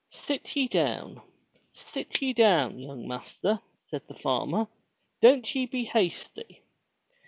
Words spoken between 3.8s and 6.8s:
said the farmer. "Don't ye be hasty.